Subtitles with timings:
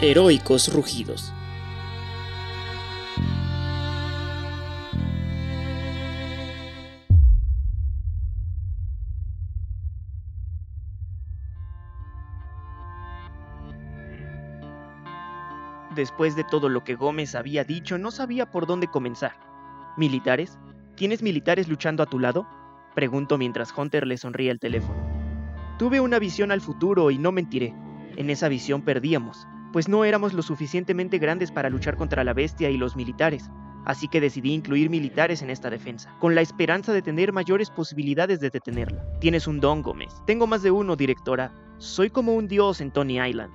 [0.00, 1.32] Heroicos rugidos.
[15.98, 19.32] Después de todo lo que Gómez había dicho, no sabía por dónde comenzar.
[19.96, 20.56] ¿Militares?
[20.94, 22.46] ¿Tienes militares luchando a tu lado?
[22.94, 24.96] Pregunto mientras Hunter le sonríe al teléfono.
[25.76, 27.74] Tuve una visión al futuro y no mentiré.
[28.16, 32.70] En esa visión perdíamos pues no éramos lo suficientemente grandes para luchar contra la bestia
[32.70, 33.50] y los militares,
[33.84, 38.40] así que decidí incluir militares en esta defensa, con la esperanza de tener mayores posibilidades
[38.40, 39.04] de detenerla.
[39.20, 40.12] Tienes un don, Gómez.
[40.26, 41.52] Tengo más de uno, directora.
[41.78, 43.52] Soy como un dios en Tony Island.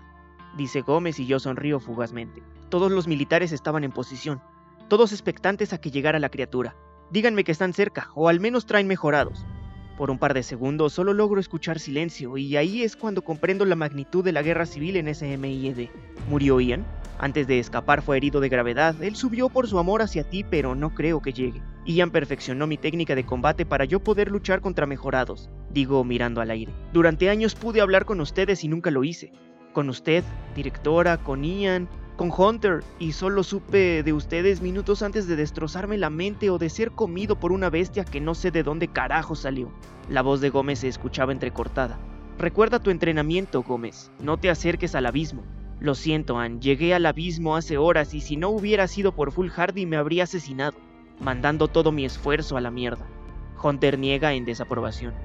[0.57, 2.43] Dice Gómez y yo sonrío fugazmente.
[2.69, 4.41] Todos los militares estaban en posición,
[4.87, 6.75] todos expectantes a que llegara la criatura.
[7.11, 9.45] Díganme que están cerca, o al menos traen mejorados.
[9.97, 13.75] Por un par de segundos solo logro escuchar silencio y ahí es cuando comprendo la
[13.75, 15.89] magnitud de la guerra civil en SMIED.
[16.29, 16.85] ¿Murió Ian?
[17.19, 20.73] Antes de escapar fue herido de gravedad, él subió por su amor hacia ti pero
[20.73, 21.61] no creo que llegue.
[21.85, 26.49] Ian perfeccionó mi técnica de combate para yo poder luchar contra mejorados, digo mirando al
[26.49, 26.73] aire.
[26.91, 29.31] Durante años pude hablar con ustedes y nunca lo hice.
[29.73, 30.23] Con usted,
[30.55, 36.11] directora, con Ian, con Hunter y solo supe de ustedes minutos antes de destrozarme la
[36.11, 39.71] mente o de ser comido por una bestia que no sé de dónde carajo salió.
[40.09, 41.97] La voz de Gómez se escuchaba entrecortada.
[42.37, 44.11] Recuerda tu entrenamiento, Gómez.
[44.19, 45.43] No te acerques al abismo.
[45.79, 46.61] Lo siento, Ann.
[46.61, 50.25] Llegué al abismo hace horas y si no hubiera sido por Full Hardy me habría
[50.25, 50.77] asesinado,
[51.19, 53.07] mandando todo mi esfuerzo a la mierda.
[53.61, 55.15] Hunter niega en desaprobación.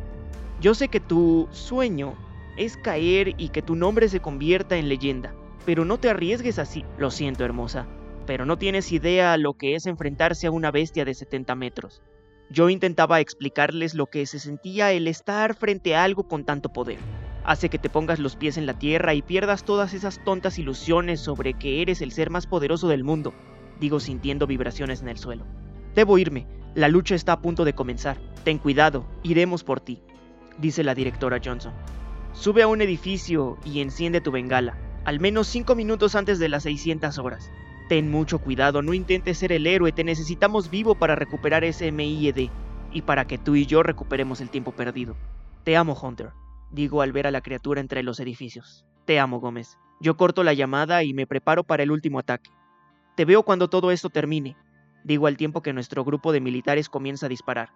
[0.61, 2.15] Yo sé que tu sueño
[2.59, 5.35] es caer y que tu nombre se convierta en leyenda
[5.69, 6.87] pero no te arriesgues así.
[6.97, 7.87] Lo siento, hermosa,
[8.27, 12.01] pero no tienes idea lo que es enfrentarse a una bestia de 70 metros.
[12.49, 16.97] Yo intentaba explicarles lo que se sentía el estar frente a algo con tanto poder.
[17.45, 21.21] Hace que te pongas los pies en la tierra y pierdas todas esas tontas ilusiones
[21.21, 23.35] sobre que eres el ser más poderoso del mundo,
[23.79, 25.45] digo sintiendo vibraciones en el suelo.
[25.95, 28.17] Debo irme, la lucha está a punto de comenzar.
[28.43, 30.01] Ten cuidado, iremos por ti,
[30.57, 31.75] dice la directora Johnson.
[32.39, 34.79] Sube a un edificio y enciende tu bengala
[35.09, 37.51] al menos 5 minutos antes de las 600 horas.
[37.89, 42.51] Ten mucho cuidado, no intentes ser el héroe, te necesitamos vivo para recuperar ese MIED
[42.93, 45.17] y para que tú y yo recuperemos el tiempo perdido.
[45.65, 46.33] Te amo, Hunter,
[46.71, 48.85] digo al ver a la criatura entre los edificios.
[49.07, 49.79] Te amo, Gómez.
[49.99, 52.51] Yo corto la llamada y me preparo para el último ataque.
[53.17, 54.59] Te veo cuando todo esto termine,
[55.05, 57.71] digo al tiempo que nuestro grupo de militares comienza a disparar.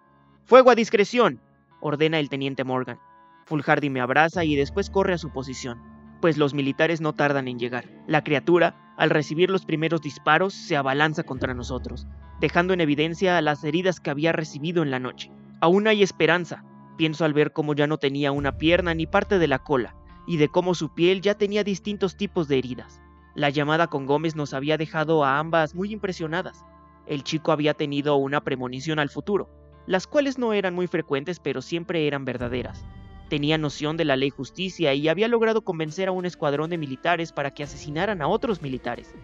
[0.45, 1.41] ¡Fuego a discreción!
[1.81, 2.99] ordena el teniente Morgan.
[3.45, 5.93] Fulhardy me abraza y después corre a su posición
[6.23, 7.83] pues los militares no tardan en llegar.
[8.07, 12.07] La criatura, al recibir los primeros disparos, se abalanza contra nosotros,
[12.39, 15.33] dejando en evidencia las heridas que había recibido en la noche.
[15.59, 16.63] Aún hay esperanza,
[16.95, 20.37] pienso al ver cómo ya no tenía una pierna ni parte de la cola, y
[20.37, 23.01] de cómo su piel ya tenía distintos tipos de heridas.
[23.35, 26.63] La llamada con Gómez nos había dejado a ambas muy impresionadas.
[27.05, 29.49] El chico había tenido una premonición al futuro,
[29.87, 32.85] las cuales no eran muy frecuentes pero siempre eran verdaderas.
[33.33, 37.31] Tenía noción de la ley justicia y había logrado convencer a un escuadrón de militares
[37.31, 39.15] para que asesinaran a otros militares.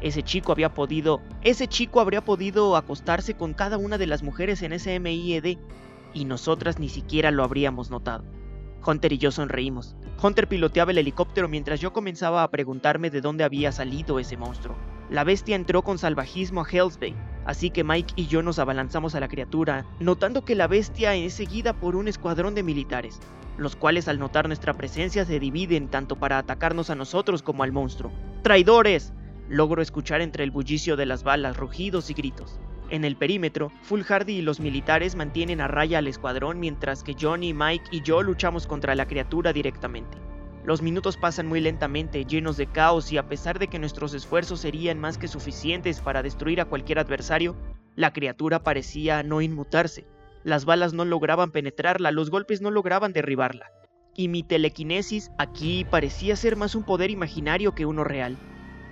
[0.00, 4.62] Ese chico había podido, ese chico habría podido acostarse con cada una de las mujeres
[4.62, 5.58] en ese MIED
[6.14, 8.24] y nosotras ni siquiera lo habríamos notado.
[8.86, 9.96] Hunter y yo sonreímos.
[10.22, 14.78] Hunter piloteaba el helicóptero mientras yo comenzaba a preguntarme de dónde había salido ese monstruo.
[15.12, 17.14] La bestia entró con salvajismo a Hells Bay,
[17.44, 21.34] así que Mike y yo nos abalanzamos a la criatura, notando que la bestia es
[21.34, 23.20] seguida por un escuadrón de militares,
[23.58, 27.72] los cuales al notar nuestra presencia se dividen tanto para atacarnos a nosotros como al
[27.72, 28.10] monstruo.
[28.40, 29.12] ¡Traidores!
[29.50, 32.58] Logro escuchar entre el bullicio de las balas rugidos y gritos.
[32.88, 37.14] En el perímetro, Full Hardy y los militares mantienen a raya al escuadrón mientras que
[37.20, 40.16] Johnny, Mike y yo luchamos contra la criatura directamente.
[40.64, 44.60] Los minutos pasan muy lentamente, llenos de caos y a pesar de que nuestros esfuerzos
[44.60, 47.56] serían más que suficientes para destruir a cualquier adversario,
[47.96, 50.06] la criatura parecía no inmutarse.
[50.44, 53.72] Las balas no lograban penetrarla, los golpes no lograban derribarla.
[54.14, 58.36] Y mi telequinesis aquí parecía ser más un poder imaginario que uno real.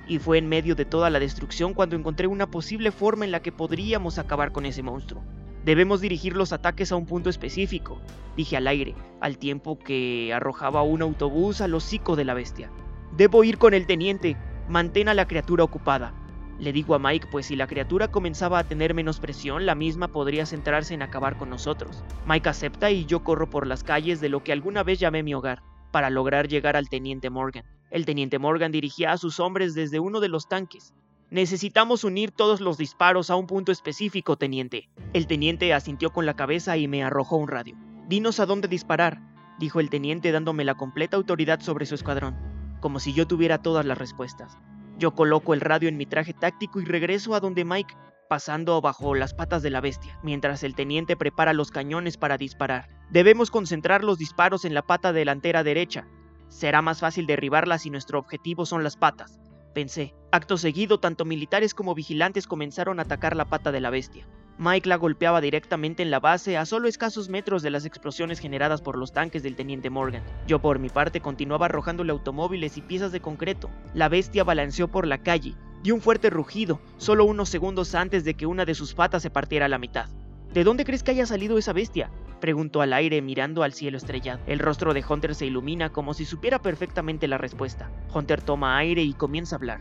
[0.09, 3.43] Y fue en medio de toda la destrucción cuando encontré una posible forma en la
[3.43, 5.23] que podríamos acabar con ese monstruo.
[5.65, 8.01] Debemos dirigir los ataques a un punto específico,
[8.37, 12.71] dije al aire, al tiempo que arrojaba un autobús al hocico de la bestia.
[13.17, 14.37] Debo ir con el teniente,
[14.69, 16.15] mantén a la criatura ocupada.
[16.59, 20.09] Le digo a Mike, pues si la criatura comenzaba a tener menos presión, la misma
[20.09, 22.05] podría centrarse en acabar con nosotros.
[22.27, 25.35] Mike acepta y yo corro por las calles de lo que alguna vez llamé mi
[25.35, 27.65] hogar, para lograr llegar al teniente Morgan.
[27.91, 30.95] El teniente Morgan dirigía a sus hombres desde uno de los tanques.
[31.31, 34.91] Necesitamos unir todos los disparos a un punto específico, teniente.
[35.13, 37.77] El teniente asintió con la cabeza y me arrojó un radio.
[38.09, 39.21] Dinos a dónde disparar,
[39.61, 42.37] dijo el teniente dándome la completa autoridad sobre su escuadrón,
[42.81, 44.59] como si yo tuviera todas las respuestas.
[44.99, 47.95] Yo coloco el radio en mi traje táctico y regreso a donde Mike,
[48.29, 52.89] pasando bajo las patas de la bestia, mientras el teniente prepara los cañones para disparar.
[53.09, 56.09] Debemos concentrar los disparos en la pata delantera derecha,
[56.51, 59.39] Será más fácil derribarla si nuestro objetivo son las patas,
[59.71, 60.15] pensé.
[60.33, 64.27] Acto seguido, tanto militares como vigilantes comenzaron a atacar la pata de la bestia.
[64.59, 68.83] Mike la golpeaba directamente en la base a solo escasos metros de las explosiones generadas
[68.83, 70.23] por los tanques del teniente Morgan.
[70.47, 73.71] Yo por mi parte continuaba arrojándole automóviles y piezas de concreto.
[73.95, 78.35] La bestia balanceó por la calle, dio un fuerte rugido, solo unos segundos antes de
[78.35, 80.11] que una de sus patas se partiera a la mitad.
[80.53, 82.11] ¿De dónde crees que haya salido esa bestia?
[82.41, 84.41] Preguntó al aire mirando al cielo estrellado.
[84.49, 87.89] El rostro de Hunter se ilumina como si supiera perfectamente la respuesta.
[88.13, 89.81] Hunter toma aire y comienza a hablar.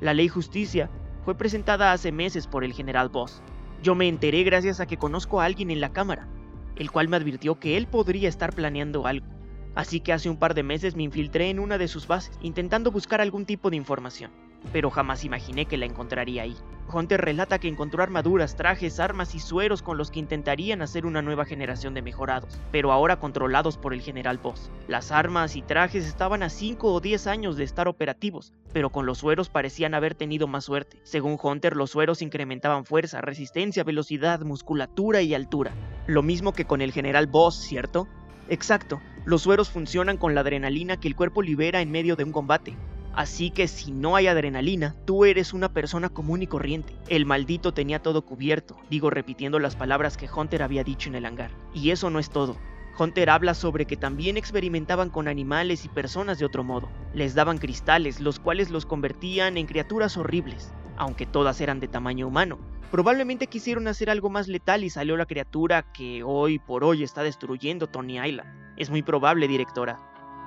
[0.00, 0.90] La ley justicia
[1.24, 3.40] fue presentada hace meses por el general Boss.
[3.84, 6.26] Yo me enteré gracias a que conozco a alguien en la cámara,
[6.74, 9.28] el cual me advirtió que él podría estar planeando algo.
[9.76, 12.90] Así que hace un par de meses me infiltré en una de sus bases, intentando
[12.90, 14.32] buscar algún tipo de información
[14.72, 16.56] pero jamás imaginé que la encontraría ahí.
[16.92, 21.22] Hunter relata que encontró armaduras, trajes, armas y sueros con los que intentarían hacer una
[21.22, 24.70] nueva generación de mejorados, pero ahora controlados por el general Boss.
[24.88, 29.06] Las armas y trajes estaban a 5 o 10 años de estar operativos, pero con
[29.06, 30.98] los sueros parecían haber tenido más suerte.
[31.04, 35.72] Según Hunter, los sueros incrementaban fuerza, resistencia, velocidad, musculatura y altura.
[36.06, 38.08] Lo mismo que con el general Boss, ¿cierto?
[38.48, 42.32] Exacto, los sueros funcionan con la adrenalina que el cuerpo libera en medio de un
[42.32, 42.76] combate.
[43.12, 46.96] Así que si no hay adrenalina, tú eres una persona común y corriente.
[47.08, 51.26] El maldito tenía todo cubierto, digo repitiendo las palabras que Hunter había dicho en el
[51.26, 51.50] hangar.
[51.74, 52.56] Y eso no es todo.
[52.98, 56.88] Hunter habla sobre que también experimentaban con animales y personas de otro modo.
[57.14, 62.28] Les daban cristales, los cuales los convertían en criaturas horribles, aunque todas eran de tamaño
[62.28, 62.58] humano.
[62.90, 67.22] Probablemente quisieron hacer algo más letal y salió la criatura que hoy por hoy está
[67.22, 68.74] destruyendo Tony Island.
[68.76, 69.98] Es muy probable, directora.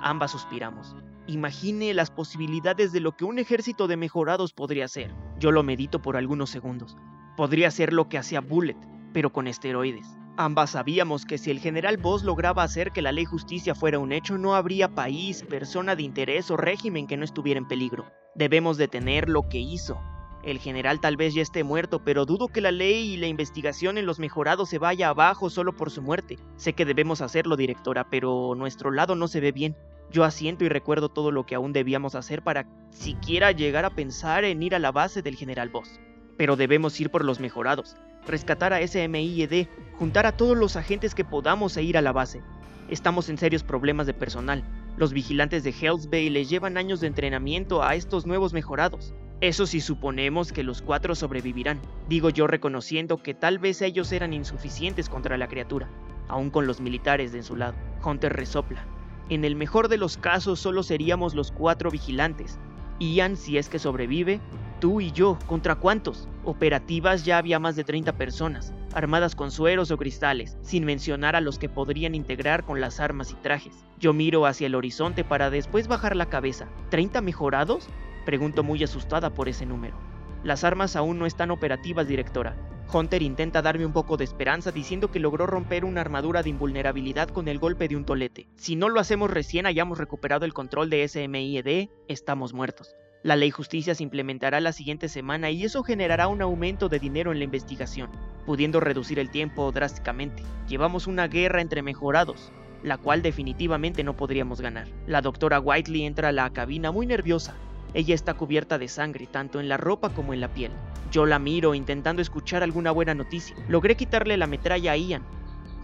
[0.02, 0.94] Ambas suspiramos.
[1.26, 5.14] Imagine las posibilidades de lo que un ejército de mejorados podría ser.
[5.38, 6.98] Yo lo medito por algunos segundos.
[7.36, 8.76] Podría ser lo que hacía Bullet,
[9.14, 10.06] pero con esteroides.
[10.36, 14.12] Ambas sabíamos que si el general Boss lograba hacer que la ley justicia fuera un
[14.12, 18.04] hecho, no habría país, persona de interés o régimen que no estuviera en peligro.
[18.34, 19.98] Debemos detener lo que hizo.
[20.42, 23.96] El general tal vez ya esté muerto, pero dudo que la ley y la investigación
[23.96, 26.36] en los mejorados se vaya abajo solo por su muerte.
[26.56, 29.74] Sé que debemos hacerlo, directora, pero nuestro lado no se ve bien.
[30.10, 34.44] Yo asiento y recuerdo todo lo que aún debíamos hacer para siquiera llegar a pensar
[34.44, 36.00] en ir a la base del General Boss.
[36.36, 37.96] Pero debemos ir por los mejorados,
[38.26, 39.68] rescatar a SMIED,
[39.98, 42.42] juntar a todos los agentes que podamos e ir a la base.
[42.88, 44.62] Estamos en serios problemas de personal.
[44.96, 49.14] Los vigilantes de Hells Bay les llevan años de entrenamiento a estos nuevos mejorados.
[49.40, 54.32] Eso si suponemos que los cuatro sobrevivirán, digo yo reconociendo que tal vez ellos eran
[54.32, 55.88] insuficientes contra la criatura,
[56.28, 57.74] aún con los militares de su lado.
[58.04, 58.86] Hunter resopla.
[59.30, 62.58] En el mejor de los casos solo seríamos los cuatro vigilantes.
[63.00, 64.40] Ian, si es que sobrevive,
[64.80, 66.28] tú y yo, ¿contra cuántos?
[66.44, 71.40] Operativas ya había más de 30 personas, armadas con sueros o cristales, sin mencionar a
[71.40, 73.84] los que podrían integrar con las armas y trajes.
[73.98, 76.68] Yo miro hacia el horizonte para después bajar la cabeza.
[76.90, 77.88] ¿30 mejorados?
[78.26, 79.96] Pregunto muy asustada por ese número.
[80.44, 82.54] Las armas aún no están operativas, directora.
[82.92, 87.28] Hunter intenta darme un poco de esperanza diciendo que logró romper una armadura de invulnerabilidad
[87.28, 88.46] con el golpe de un tolete.
[88.56, 92.94] Si no lo hacemos recién hayamos recuperado el control de SMIED, estamos muertos.
[93.24, 97.32] La ley justicia se implementará la siguiente semana y eso generará un aumento de dinero
[97.32, 98.10] en la investigación,
[98.44, 100.42] pudiendo reducir el tiempo drásticamente.
[100.68, 104.88] Llevamos una guerra entre mejorados, la cual definitivamente no podríamos ganar.
[105.06, 107.54] La doctora Whiteley entra a la cabina muy nerviosa,
[107.94, 110.72] ella está cubierta de sangre, tanto en la ropa como en la piel.
[111.12, 113.56] Yo la miro intentando escuchar alguna buena noticia.
[113.68, 115.22] Logré quitarle la metralla a Ian.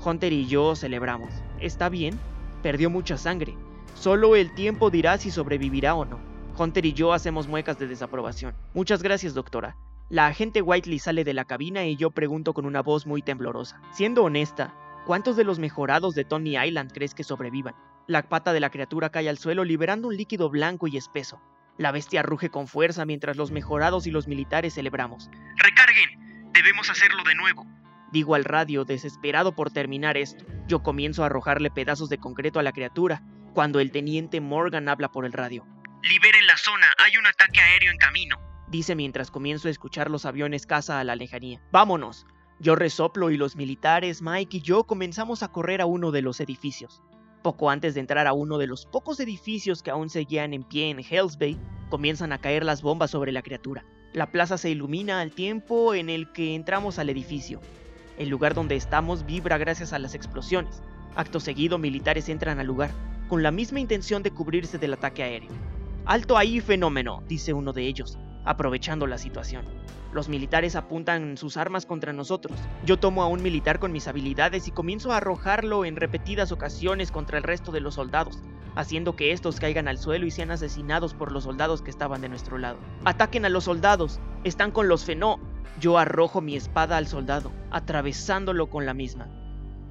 [0.05, 1.33] Hunter y yo celebramos.
[1.61, 2.19] ¿Está bien?
[2.63, 3.55] Perdió mucha sangre.
[3.95, 6.19] Solo el tiempo dirá si sobrevivirá o no.
[6.59, 8.55] Hunter y yo hacemos muecas de desaprobación.
[8.75, 9.77] Muchas gracias, doctora.
[10.09, 13.81] La agente Whiteley sale de la cabina y yo pregunto con una voz muy temblorosa.
[13.93, 14.75] Siendo honesta,
[15.07, 17.77] ¿cuántos de los mejorados de Tony Island crees que sobrevivan?
[18.09, 21.41] La pata de la criatura cae al suelo liberando un líquido blanco y espeso.
[21.81, 25.31] La bestia ruge con fuerza mientras los mejorados y los militares celebramos.
[25.57, 26.53] ¡Recarguen!
[26.53, 27.67] Debemos hacerlo de nuevo.
[28.13, 30.45] Digo al radio, desesperado por terminar esto.
[30.69, 33.23] Yo comienzo a arrojarle pedazos de concreto a la criatura,
[33.55, 35.67] cuando el teniente Morgan habla por el radio.
[36.03, 38.37] Liberen la zona, hay un ataque aéreo en camino.
[38.69, 41.63] Dice mientras comienzo a escuchar los aviones caza a la lejanía.
[41.73, 42.27] ¡Vámonos!
[42.59, 46.41] Yo resoplo y los militares, Mike y yo comenzamos a correr a uno de los
[46.41, 47.03] edificios.
[47.43, 50.91] Poco antes de entrar a uno de los pocos edificios que aún seguían en pie
[50.91, 51.57] en Hells Bay,
[51.89, 53.85] comienzan a caer las bombas sobre la criatura.
[54.13, 57.61] La plaza se ilumina al tiempo en el que entramos al edificio.
[58.19, 60.83] El lugar donde estamos vibra gracias a las explosiones.
[61.17, 62.91] Acto seguido, militares entran al lugar,
[63.29, 65.51] con la misma intención de cubrirse del ataque aéreo.
[66.05, 69.65] Alto ahí, fenómeno, dice uno de ellos, aprovechando la situación.
[70.13, 72.59] Los militares apuntan sus armas contra nosotros.
[72.85, 77.13] Yo tomo a un militar con mis habilidades y comienzo a arrojarlo en repetidas ocasiones
[77.13, 78.43] contra el resto de los soldados,
[78.75, 82.29] haciendo que estos caigan al suelo y sean asesinados por los soldados que estaban de
[82.29, 82.79] nuestro lado.
[83.05, 85.39] Ataquen a los soldados, están con los fenó.
[85.79, 89.29] Yo arrojo mi espada al soldado, atravesándolo con la misma.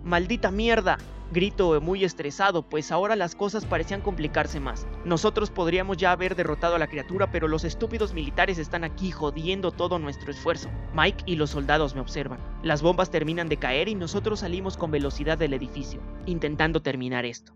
[0.10, 0.98] ¡Maldita mierda!
[1.32, 4.88] Grito muy estresado, pues ahora las cosas parecían complicarse más.
[5.06, 9.70] Nosotros podríamos ya haber derrotado a la criatura, pero los estúpidos militares están aquí jodiendo
[9.70, 10.72] todo nuestro esfuerzo.
[10.96, 12.40] Mike y los soldados me observan.
[12.64, 17.54] Las bombas terminan de caer y nosotros salimos con velocidad del edificio, intentando terminar esto.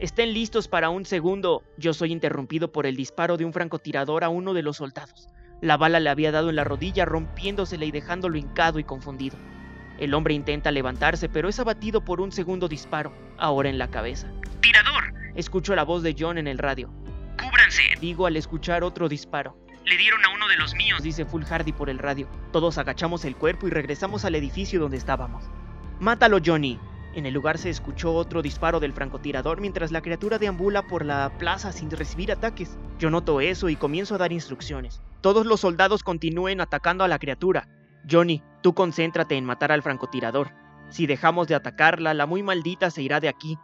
[0.00, 1.62] Estén listos para un segundo.
[1.78, 5.28] Yo soy interrumpido por el disparo de un francotirador a uno de los soldados.
[5.60, 9.36] La bala le había dado en la rodilla, rompiéndosela y dejándolo hincado y confundido.
[10.02, 14.26] El hombre intenta levantarse, pero es abatido por un segundo disparo, ahora en la cabeza.
[14.60, 15.14] ¡Tirador!
[15.36, 16.90] Escucho la voz de John en el radio.
[17.40, 17.82] ¡Cúbranse!
[18.00, 19.56] Digo al escuchar otro disparo.
[19.84, 21.04] Le dieron a uno de los míos.
[21.04, 22.26] Dice Full Hardy por el radio.
[22.50, 25.44] Todos agachamos el cuerpo y regresamos al edificio donde estábamos.
[26.00, 26.80] ¡Mátalo, Johnny!
[27.14, 31.30] En el lugar se escuchó otro disparo del francotirador mientras la criatura deambula por la
[31.38, 32.76] plaza sin recibir ataques.
[32.98, 35.00] Yo noto eso y comienzo a dar instrucciones.
[35.20, 37.68] Todos los soldados continúen atacando a la criatura.
[38.10, 40.50] Johnny, tú concéntrate en matar al francotirador.
[40.90, 43.58] Si dejamos de atacarla, la muy maldita se irá de aquí.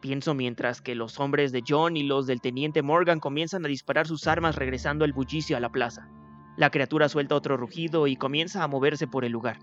[0.00, 4.06] Pienso mientras que los hombres de John y los del teniente Morgan comienzan a disparar
[4.06, 6.08] sus armas regresando el bullicio a la plaza.
[6.56, 9.58] La criatura suelta otro rugido y comienza a moverse por el lugar.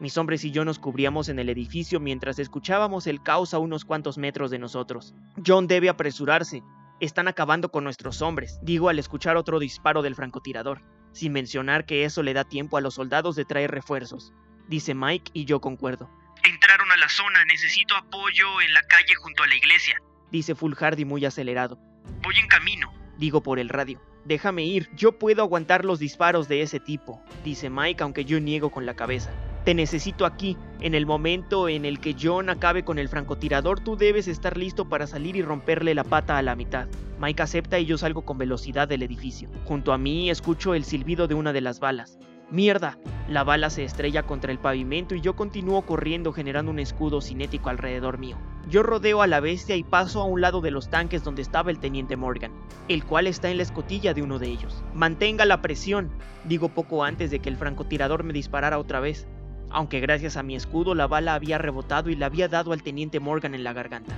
[0.00, 3.84] Mis hombres y yo nos cubríamos en el edificio mientras escuchábamos el caos a unos
[3.84, 5.14] cuantos metros de nosotros.
[5.44, 6.62] John debe apresurarse.
[7.00, 10.82] Están acabando con nuestros hombres, digo al escuchar otro disparo del francotirador
[11.14, 14.34] sin mencionar que eso le da tiempo a los soldados de traer refuerzos.
[14.68, 16.10] Dice Mike y yo concuerdo.
[16.42, 19.96] Entraron a la zona, necesito apoyo en la calle junto a la iglesia.
[20.30, 21.78] Dice Full Hardy muy acelerado.
[22.22, 22.92] Voy en camino.
[23.16, 24.02] Digo por el radio.
[24.24, 28.70] Déjame ir, yo puedo aguantar los disparos de ese tipo, dice Mike aunque yo niego
[28.70, 29.30] con la cabeza.
[29.64, 30.58] Te necesito aquí.
[30.80, 34.90] En el momento en el que John acabe con el francotirador, tú debes estar listo
[34.90, 36.86] para salir y romperle la pata a la mitad.
[37.18, 39.48] Mike acepta y yo salgo con velocidad del edificio.
[39.64, 42.18] Junto a mí escucho el silbido de una de las balas.
[42.50, 42.98] ¡Mierda!
[43.26, 47.70] La bala se estrella contra el pavimento y yo continúo corriendo generando un escudo cinético
[47.70, 48.36] alrededor mío.
[48.68, 51.70] Yo rodeo a la bestia y paso a un lado de los tanques donde estaba
[51.70, 52.52] el teniente Morgan,
[52.88, 54.84] el cual está en la escotilla de uno de ellos.
[54.92, 56.10] Mantenga la presión,
[56.44, 59.26] digo poco antes de que el francotirador me disparara otra vez
[59.70, 63.20] aunque gracias a mi escudo la bala había rebotado y le había dado al teniente
[63.20, 64.14] Morgan en la garganta.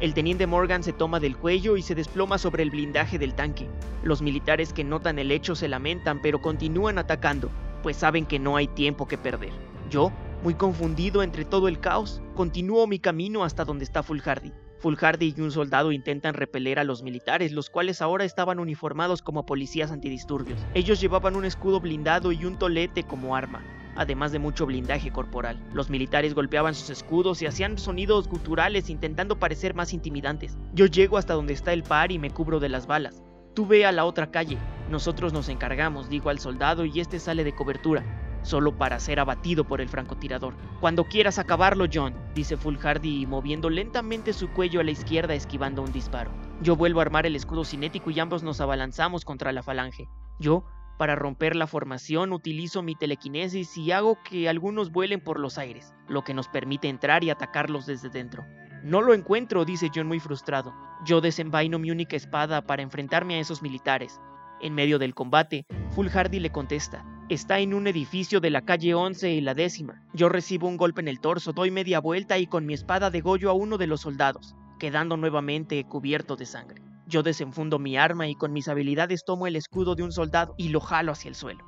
[0.00, 3.68] El teniente Morgan se toma del cuello y se desploma sobre el blindaje del tanque.
[4.02, 7.50] Los militares que notan el hecho se lamentan pero continúan atacando,
[7.82, 9.52] pues saben que no hay tiempo que perder.
[9.90, 10.10] Yo,
[10.42, 14.52] muy confundido entre todo el caos, continúo mi camino hasta donde está Fulhardy.
[14.78, 19.44] Fulhardy y un soldado intentan repeler a los militares, los cuales ahora estaban uniformados como
[19.44, 20.58] policías antidisturbios.
[20.72, 23.62] Ellos llevaban un escudo blindado y un tolete como arma
[23.96, 25.62] además de mucho blindaje corporal.
[25.72, 30.56] Los militares golpeaban sus escudos y hacían sonidos guturales intentando parecer más intimidantes.
[30.72, 33.22] Yo llego hasta donde está el par y me cubro de las balas.
[33.54, 34.58] Tú ve a la otra calle.
[34.90, 38.04] Nosotros nos encargamos, digo al soldado, y este sale de cobertura,
[38.42, 40.54] solo para ser abatido por el francotirador.
[40.80, 45.82] Cuando quieras acabarlo, John, dice Full Hardy moviendo lentamente su cuello a la izquierda esquivando
[45.82, 46.30] un disparo.
[46.62, 50.08] Yo vuelvo a armar el escudo cinético y ambos nos abalanzamos contra la falange.
[50.38, 50.64] Yo
[51.00, 55.94] para romper la formación utilizo mi telequinesis y hago que algunos vuelen por los aires,
[56.08, 58.44] lo que nos permite entrar y atacarlos desde dentro.
[58.84, 60.74] No lo encuentro, dice John muy frustrado.
[61.06, 64.20] Yo desenvaino mi única espada para enfrentarme a esos militares.
[64.60, 65.64] En medio del combate,
[65.94, 67.02] Full Hardy le contesta.
[67.30, 70.02] Está en un edificio de la calle 11 y la décima.
[70.12, 73.48] Yo recibo un golpe en el torso, doy media vuelta y con mi espada degollo
[73.48, 76.89] a uno de los soldados, quedando nuevamente cubierto de sangre.
[77.10, 80.68] Yo desenfundo mi arma y con mis habilidades tomo el escudo de un soldado y
[80.68, 81.64] lo jalo hacia el suelo.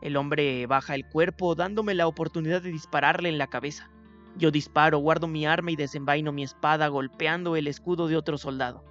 [0.00, 3.90] El hombre baja el cuerpo dándome la oportunidad de dispararle en la cabeza.
[4.36, 8.84] Yo disparo, guardo mi arma y desenvaino mi espada golpeando el escudo de otro soldado.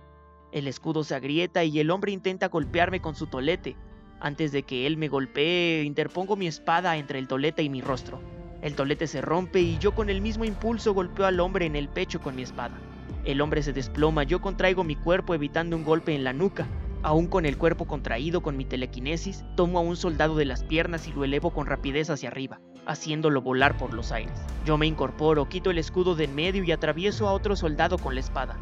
[0.51, 3.77] El escudo se agrieta y el hombre intenta golpearme con su tolete.
[4.19, 8.19] Antes de que él me golpee, interpongo mi espada entre el tolete y mi rostro.
[8.61, 11.87] El tolete se rompe y yo con el mismo impulso golpeo al hombre en el
[11.87, 12.77] pecho con mi espada.
[13.25, 16.67] El hombre se desploma, yo contraigo mi cuerpo evitando un golpe en la nuca.
[17.01, 21.07] Aún con el cuerpo contraído con mi telequinesis, tomo a un soldado de las piernas
[21.07, 24.39] y lo elevo con rapidez hacia arriba, haciéndolo volar por los aires.
[24.63, 28.13] Yo me incorporo, quito el escudo de en medio y atravieso a otro soldado con
[28.13, 28.57] la espada.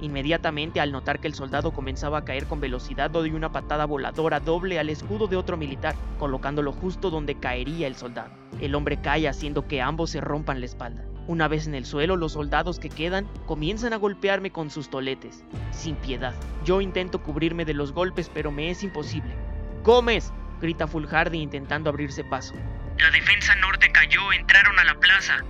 [0.00, 4.40] Inmediatamente al notar que el soldado comenzaba a caer con velocidad doy una patada voladora
[4.40, 8.30] doble al escudo de otro militar, colocándolo justo donde caería el soldado.
[8.60, 11.04] El hombre cae haciendo que ambos se rompan la espalda.
[11.28, 15.44] Una vez en el suelo, los soldados que quedan comienzan a golpearme con sus toletes,
[15.72, 16.34] sin piedad.
[16.64, 19.34] Yo intento cubrirme de los golpes, pero me es imposible.
[19.82, 20.32] ¡Gómez!
[20.60, 22.54] grita Fulhardi intentando abrirse paso.
[22.98, 25.44] La defensa norte cayó, entraron a la plaza.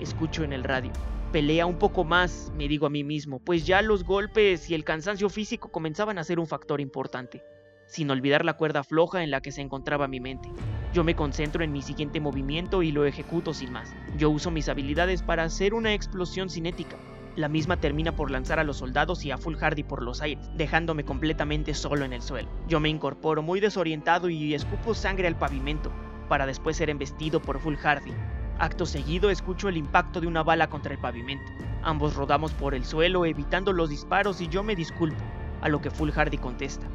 [0.00, 0.92] Escucho en el radio.
[1.30, 4.84] Pelea un poco más, me digo a mí mismo, pues ya los golpes y el
[4.84, 7.42] cansancio físico comenzaban a ser un factor importante,
[7.88, 10.50] sin olvidar la cuerda floja en la que se encontraba mi mente.
[10.92, 13.94] Yo me concentro en mi siguiente movimiento y lo ejecuto sin más.
[14.16, 16.96] Yo uso mis habilidades para hacer una explosión cinética.
[17.36, 20.50] La misma termina por lanzar a los soldados y a Full Hardy por los aires,
[20.56, 22.48] dejándome completamente solo en el suelo.
[22.68, 25.92] Yo me incorporo muy desorientado y escupo sangre al pavimento,
[26.28, 28.12] para después ser embestido por Full Hardy.
[28.58, 31.52] Acto seguido escucho el impacto de una bala contra el pavimento.
[31.82, 35.22] Ambos rodamos por el suelo evitando los disparos y yo me disculpo,
[35.60, 36.88] a lo que Full Hardy contesta.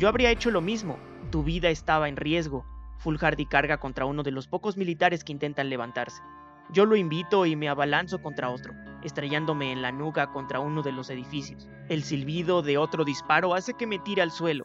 [0.00, 0.98] Yo habría hecho lo mismo,
[1.30, 2.64] tu vida estaba en riesgo.
[3.00, 6.22] Full Hardy carga contra uno de los pocos militares que intentan levantarse.
[6.70, 8.72] Yo lo invito y me abalanzo contra otro,
[9.04, 11.68] estrellándome en la nuca contra uno de los edificios.
[11.90, 14.64] El silbido de otro disparo hace que me tire al suelo.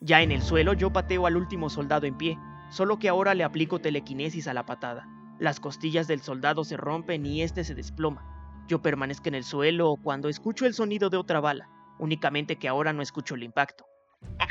[0.00, 2.38] Ya en el suelo yo pateo al último soldado en pie,
[2.70, 5.08] solo que ahora le aplico telequinesis a la patada.
[5.40, 8.64] Las costillas del soldado se rompen y este se desploma.
[8.68, 11.68] Yo permanezco en el suelo cuando escucho el sonido de otra bala,
[11.98, 13.87] únicamente que ahora no escucho el impacto.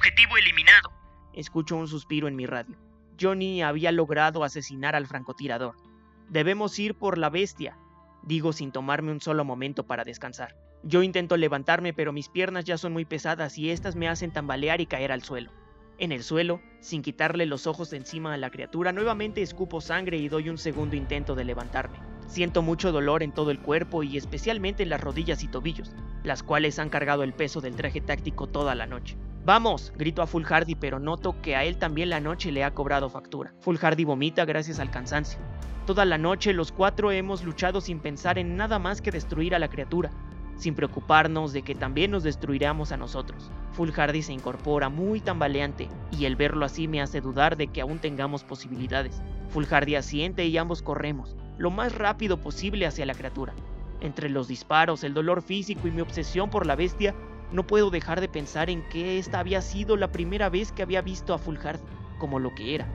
[0.08, 0.92] Objetivo eliminado.
[1.34, 2.78] Escucho un suspiro en mi radio.
[3.20, 5.76] Johnny había logrado asesinar al francotirador.
[6.30, 7.78] Debemos ir por la bestia,
[8.24, 10.56] digo sin tomarme un solo momento para descansar.
[10.84, 14.82] Yo intento levantarme, pero mis piernas ya son muy pesadas y estas me hacen tambalear
[14.82, 15.52] y caer al suelo.
[15.98, 20.18] En el suelo, sin quitarle los ojos de encima a la criatura, nuevamente escupo sangre
[20.18, 22.00] y doy un segundo intento de levantarme.
[22.28, 26.44] Siento mucho dolor en todo el cuerpo y especialmente en las rodillas y tobillos, las
[26.44, 29.18] cuales han cargado el peso del traje táctico toda la noche.
[29.48, 29.94] ¡Vamos!
[29.96, 33.10] grito a Full Hardy, pero noto que a él también la noche le ha cobrado
[33.10, 33.54] factura.
[33.62, 35.40] Full Hardy vomita gracias al cansancio.
[35.86, 39.60] Toda la noche los cuatro hemos luchado sin pensar en nada más que destruir a
[39.60, 40.12] la criatura,
[40.58, 43.50] sin preocuparnos de que también nos destruiremos a nosotros.
[43.72, 47.80] Full Hardy se incorpora muy tambaleante y el verlo así me hace dudar de que
[47.80, 49.22] aún tengamos posibilidades.
[49.52, 53.54] Full Hardy asiente y ambos corremos, lo más rápido posible hacia la criatura.
[54.02, 57.16] Entre los disparos, el dolor físico y mi obsesión por la bestia,
[57.52, 61.02] no puedo dejar de pensar en que esta había sido la primera vez que había
[61.02, 61.84] visto a Full Hardy
[62.18, 62.88] como lo que era,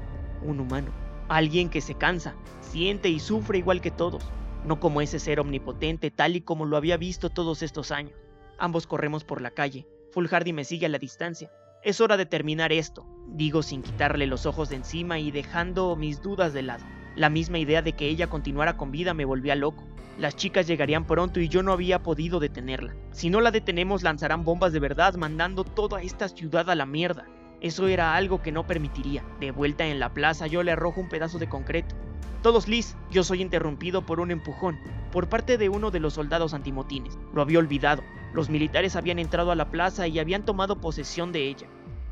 [0.42, 0.92] un humano.
[1.28, 4.24] Alguien que se cansa, siente y sufre igual que todos,
[4.64, 8.14] no como ese ser omnipotente tal y como lo había visto todos estos años.
[8.58, 9.86] Ambos corremos por la calle.
[10.12, 11.50] Full Hardy me sigue a la distancia.
[11.82, 16.22] Es hora de terminar esto, digo sin quitarle los ojos de encima y dejando mis
[16.22, 16.84] dudas de lado.
[17.16, 19.84] La misma idea de que ella continuara con vida me volvía loco.
[20.18, 22.94] Las chicas llegarían pronto y yo no había podido detenerla.
[23.12, 27.26] Si no la detenemos lanzarán bombas de verdad mandando toda esta ciudad a la mierda.
[27.60, 29.24] Eso era algo que no permitiría.
[29.40, 31.94] De vuelta en la plaza yo le arrojo un pedazo de concreto.
[32.42, 34.78] Todos lis, yo soy interrumpido por un empujón,
[35.12, 37.18] por parte de uno de los soldados antimotines.
[37.32, 38.02] Lo había olvidado.
[38.34, 41.68] Los militares habían entrado a la plaza y habían tomado posesión de ella.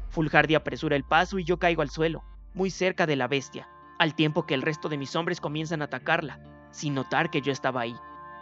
[0.09, 2.23] Fulhardi apresura el paso y yo caigo al suelo,
[2.55, 5.87] muy cerca de la bestia, al tiempo que el resto de mis hombres comienzan a
[5.87, 7.97] atacarla, sin notar que yo estaba ahí.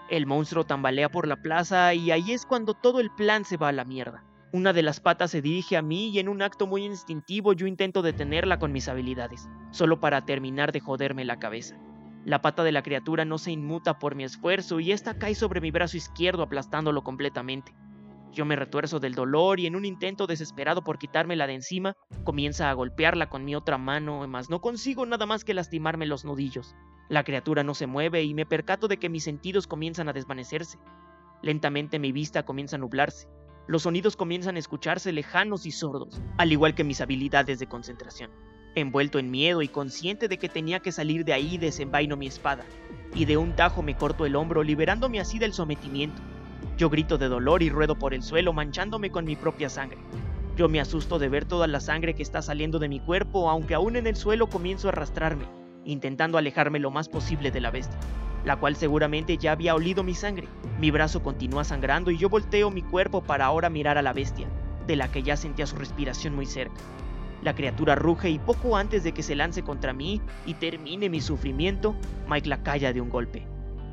[0.09, 3.69] El monstruo tambalea por la plaza y ahí es cuando todo el plan se va
[3.69, 4.25] a la mierda.
[4.53, 7.67] Una de las patas se dirige a mí y en un acto muy instintivo yo
[7.67, 11.77] intento detenerla con mis habilidades, solo para terminar de joderme la cabeza.
[12.25, 15.61] La pata de la criatura no se inmuta por mi esfuerzo y esta cae sobre
[15.61, 17.75] mi brazo izquierdo aplastándolo completamente.
[18.33, 22.71] Yo me retuerzo del dolor y en un intento desesperado por quitármela de encima, comienza
[22.71, 26.75] a golpearla con mi otra mano, mas no consigo nada más que lastimarme los nudillos.
[27.09, 30.79] La criatura no se mueve y me percato de que mis sentidos comienzan a desvanecerse.
[31.43, 33.29] Lentamente mi vista comienza a nublarse.
[33.67, 38.31] Los sonidos comienzan a escucharse lejanos y sordos, al igual que mis habilidades de concentración.
[38.75, 42.65] Envuelto en miedo y consciente de que tenía que salir de ahí, desenvaino mi espada,
[43.15, 46.21] y de un tajo me corto el hombro, liberándome así del sometimiento.
[46.79, 49.99] Yo grito de dolor y ruedo por el suelo, manchándome con mi propia sangre.
[50.57, 53.75] Yo me asusto de ver toda la sangre que está saliendo de mi cuerpo, aunque
[53.75, 55.45] aún en el suelo comienzo a arrastrarme,
[55.85, 57.99] intentando alejarme lo más posible de la bestia
[58.45, 60.49] la cual seguramente ya había olido mi sangre.
[60.81, 64.47] Mi brazo continúa sangrando y yo volteo mi cuerpo para ahora mirar a la bestia,
[64.87, 66.81] de la que ya sentía su respiración muy cerca.
[67.43, 71.21] La criatura ruge y poco antes de que se lance contra mí y termine mi
[71.21, 71.95] sufrimiento,
[72.29, 73.47] Mike la calla de un golpe.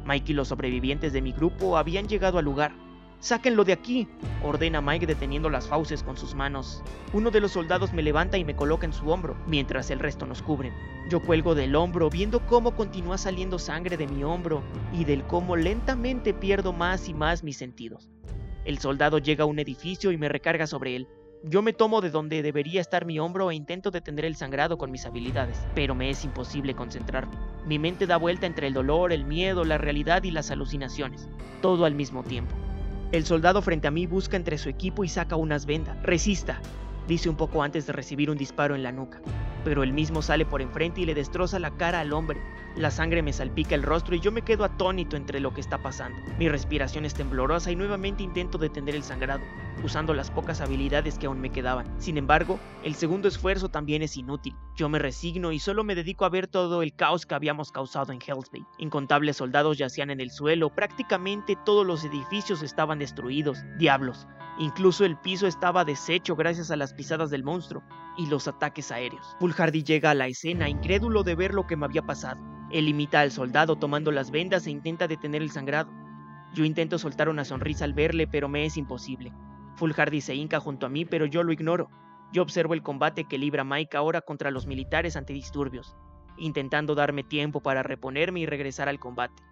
[0.06, 2.74] Mike y los sobrevivientes de mi grupo habían llegado al lugar,
[3.20, 4.08] Sáquenlo de aquí,
[4.44, 6.84] ordena Mike deteniendo las fauces con sus manos.
[7.13, 10.26] Uno de los soldados me levanta y me coloca en su hombro, mientras el resto
[10.26, 10.74] nos cubren.
[11.10, 14.62] Yo cuelgo del hombro, viendo cómo continúa saliendo sangre de mi hombro
[14.94, 18.10] y del cómo lentamente pierdo más y más mis sentidos.
[18.63, 21.08] El soldado llega a un edificio y me recarga sobre él.
[21.47, 24.89] Yo me tomo de donde debería estar mi hombro e intento detener el sangrado con
[24.89, 27.36] mis habilidades, pero me es imposible concentrarme.
[27.67, 31.29] Mi mente da vuelta entre el dolor, el miedo, la realidad y las alucinaciones,
[31.62, 32.55] todo al mismo tiempo.
[33.12, 36.01] El soldado frente a mí busca entre su equipo y saca unas vendas.
[36.01, 36.60] Resista,
[37.08, 39.21] dice un poco antes de recibir un disparo en la nuca,
[39.63, 42.39] pero él mismo sale por enfrente y le destroza la cara al hombre.
[42.75, 45.81] La sangre me salpica el rostro y yo me quedo atónito entre lo que está
[45.81, 46.19] pasando.
[46.38, 49.45] Mi respiración es temblorosa y nuevamente intento detener el sangrado,
[49.81, 51.88] usando las pocas habilidades que aún me quedaban.
[52.01, 54.57] Sin embargo, el segundo esfuerzo también es inútil.
[54.75, 58.11] Yo me resigno y solo me dedico a ver todo el caos que habíamos causado
[58.11, 58.65] en Hell's Bay.
[58.77, 63.63] Incontables soldados yacían en el suelo, prácticamente todos los edificios estaban destruidos.
[63.77, 64.27] Diablos,
[64.59, 67.83] incluso el piso estaba deshecho gracias a las pisadas del monstruo
[68.17, 69.38] y los ataques aéreos.
[69.39, 72.38] Pulhardy llega a la escena, incrédulo de ver lo que me había pasado.
[72.71, 75.91] Él imita al soldado tomando las vendas e intenta detener el sangrado.
[76.54, 79.32] Yo intento soltar una sonrisa al verle, pero me es imposible.
[79.75, 81.89] Fulhardy se hinca junto a mí, pero yo lo ignoro.
[82.32, 85.95] Yo observo el combate que libra Mike ahora contra los militares antidisturbios,
[86.38, 89.43] intentando darme tiempo para reponerme y regresar al combate.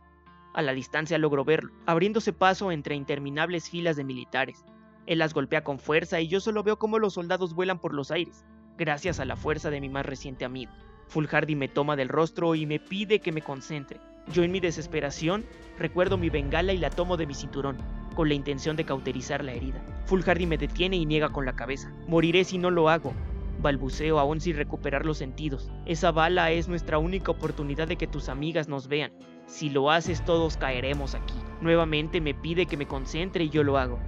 [0.53, 4.65] A la distancia logro verlo, abriéndose paso entre interminables filas de militares.
[5.05, 8.11] Él las golpea con fuerza y yo solo veo cómo los soldados vuelan por los
[8.11, 8.45] aires,
[8.77, 10.71] gracias a la fuerza de mi más reciente amigo.
[11.13, 13.99] Fulhardy me toma del rostro y me pide que me concentre.
[14.33, 15.45] Yo en mi desesperación
[15.77, 17.77] recuerdo mi bengala y la tomo de mi cinturón,
[18.15, 19.79] con la intención de cauterizar la herida.
[20.07, 21.93] Fulhardy me detiene y niega con la cabeza.
[22.07, 23.13] Moriré si no lo hago.
[23.61, 25.69] Balbuceo aún sin recuperar los sentidos.
[25.85, 29.11] Esa bala es nuestra única oportunidad de que tus amigas nos vean.
[29.45, 31.35] Si lo haces todos caeremos aquí.
[31.61, 33.99] Nuevamente me pide que me concentre y yo lo hago.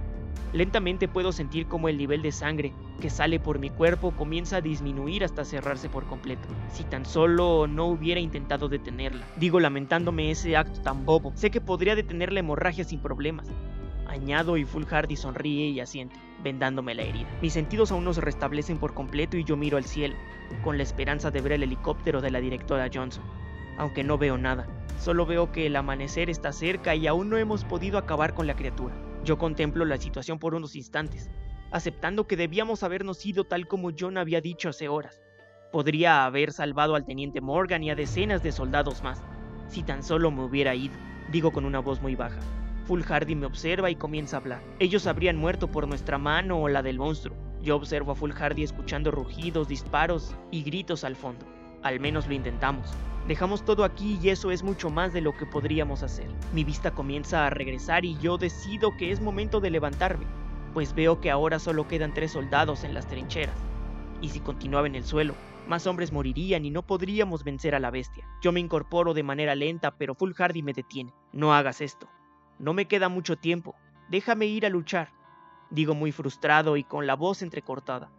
[0.52, 4.60] Lentamente puedo sentir como el nivel de sangre que sale por mi cuerpo comienza a
[4.60, 6.48] disminuir hasta cerrarse por completo.
[6.70, 9.26] Si tan solo no hubiera intentado detenerla.
[9.36, 11.32] Digo lamentándome ese acto tan bobo.
[11.34, 13.48] Sé que podría detener la hemorragia sin problemas.
[14.06, 17.28] Añado y Full Hardy sonríe y asiente, vendándome la herida.
[17.42, 20.14] Mis sentidos aún no se restablecen por completo y yo miro al cielo,
[20.62, 23.24] con la esperanza de ver el helicóptero de la directora Johnson.
[23.78, 24.66] Aunque no veo nada,
[24.98, 28.56] solo veo que el amanecer está cerca y aún no hemos podido acabar con la
[28.56, 28.94] criatura.
[29.26, 31.32] Yo contemplo la situación por unos instantes,
[31.72, 35.20] aceptando que debíamos habernos ido tal como John había dicho hace horas.
[35.72, 39.20] Podría haber salvado al teniente Morgan y a decenas de soldados más,
[39.66, 40.94] si tan solo me hubiera ido,
[41.32, 42.38] digo con una voz muy baja.
[42.84, 44.62] Full Hardy me observa y comienza a hablar.
[44.78, 47.36] Ellos habrían muerto por nuestra mano o la del monstruo.
[47.60, 51.44] Yo observo a Full Hardy escuchando rugidos, disparos y gritos al fondo.
[51.86, 52.92] Al menos lo intentamos.
[53.28, 56.26] Dejamos todo aquí y eso es mucho más de lo que podríamos hacer.
[56.52, 60.26] Mi vista comienza a regresar y yo decido que es momento de levantarme,
[60.74, 63.54] pues veo que ahora solo quedan tres soldados en las trincheras.
[64.20, 65.34] Y si continuaba en el suelo,
[65.68, 68.26] más hombres morirían y no podríamos vencer a la bestia.
[68.42, 71.14] Yo me incorporo de manera lenta, pero Full Hardy me detiene.
[71.32, 72.08] No hagas esto.
[72.58, 73.76] No me queda mucho tiempo.
[74.08, 75.12] Déjame ir a luchar.
[75.70, 78.10] Digo muy frustrado y con la voz entrecortada.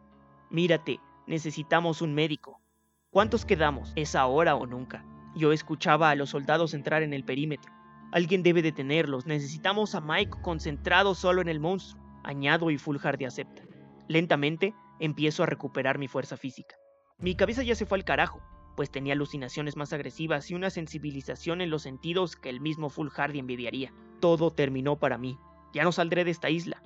[0.50, 2.62] Mírate, necesitamos un médico.
[3.10, 3.94] ¿Cuántos quedamos?
[3.96, 5.06] ¿Es ahora o nunca?
[5.34, 7.72] Yo escuchaba a los soldados entrar en el perímetro.
[8.12, 9.26] Alguien debe detenerlos.
[9.26, 12.04] Necesitamos a Mike concentrado solo en el monstruo.
[12.24, 13.64] Añado y Fulhardy acepta.
[14.10, 16.76] Lentamente empiezo a recuperar mi fuerza física.
[17.18, 18.42] Mi cabeza ya se fue al carajo,
[18.76, 23.40] pues tenía alucinaciones más agresivas y una sensibilización en los sentidos que el mismo Fulhardy
[23.40, 23.94] envidiaría.
[24.20, 25.40] Todo terminó para mí.
[25.74, 26.82] Ya no saldré de esta isla.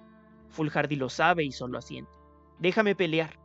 [0.50, 2.12] Fulhardy lo sabe y solo asiente.
[2.60, 3.41] Déjame pelear.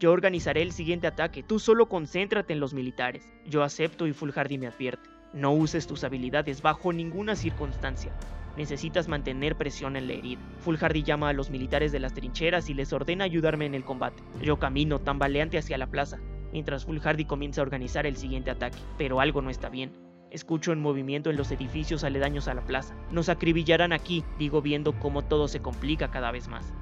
[0.00, 1.42] Yo organizaré el siguiente ataque.
[1.42, 3.34] Tú solo concéntrate en los militares.
[3.44, 5.10] Yo acepto y Fulhardy me advierte.
[5.34, 8.10] No uses tus habilidades bajo ninguna circunstancia.
[8.56, 10.40] Necesitas mantener presión en la herida.
[10.60, 14.22] Fulhardy llama a los militares de las trincheras y les ordena ayudarme en el combate.
[14.40, 16.18] Yo camino tambaleante hacia la plaza,
[16.50, 18.78] mientras Fulhardy comienza a organizar el siguiente ataque.
[18.96, 19.92] Pero algo no está bien.
[20.30, 22.96] Escucho en movimiento en los edificios aledaños a la plaza.
[23.10, 26.72] Nos acribillarán aquí, digo viendo cómo todo se complica cada vez más.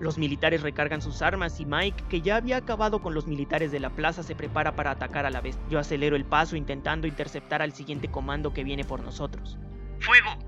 [0.00, 3.80] Los militares recargan sus armas y Mike, que ya había acabado con los militares de
[3.80, 5.58] la plaza, se prepara para atacar a la vez.
[5.68, 9.58] Yo acelero el paso intentando interceptar al siguiente comando que viene por nosotros.
[9.98, 10.38] ¡Fuego!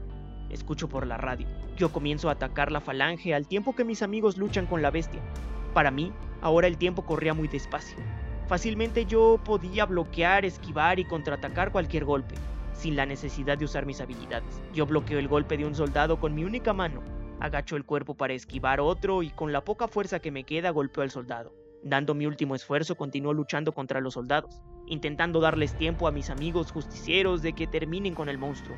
[0.50, 1.48] Escucho por la radio.
[1.76, 5.20] Yo comienzo a atacar la falange al tiempo que mis amigos luchan con la bestia.
[5.74, 7.96] Para mí, ahora el tiempo corría muy despacio.
[8.46, 12.34] Fácilmente yo podía bloquear, esquivar y contraatacar cualquier golpe,
[12.72, 14.62] sin la necesidad de usar mis habilidades.
[14.72, 17.00] Yo bloqueo el golpe de un soldado con mi única mano,
[17.40, 21.02] agacho el cuerpo para esquivar otro y con la poca fuerza que me queda golpeo
[21.02, 21.52] al soldado.
[21.82, 26.72] Dando mi último esfuerzo, continúo luchando contra los soldados, intentando darles tiempo a mis amigos
[26.72, 28.76] justicieros de que terminen con el monstruo.